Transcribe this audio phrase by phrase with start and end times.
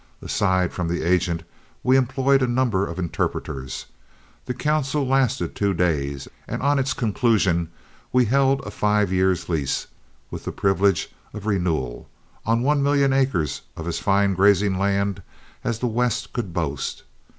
[0.19, 1.43] Aside from the agent,
[1.83, 3.85] we employed a number of interpreters;
[4.45, 7.69] the council lasted two days, and on its conclusion
[8.11, 9.85] we held a five years' lease,
[10.31, 12.09] with the privilege of renewal,
[12.47, 15.21] on a million acres of as fine grazing land
[15.63, 17.03] as the West could boast.